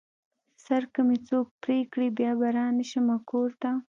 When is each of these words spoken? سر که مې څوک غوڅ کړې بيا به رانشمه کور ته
سر 0.65 0.83
که 0.93 1.01
مې 1.07 1.17
څوک 1.27 1.47
غوڅ 1.63 1.79
کړې 1.93 2.07
بيا 2.17 2.31
به 2.39 2.47
رانشمه 2.57 3.15
کور 3.29 3.49
ته 3.61 3.71